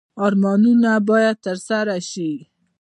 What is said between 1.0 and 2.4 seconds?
باید ترسره شي